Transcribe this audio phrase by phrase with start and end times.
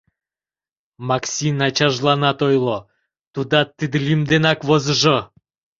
[1.07, 2.77] Максин ачажланат ойло:
[3.33, 5.17] тудат тиде лӱм денак возыжо.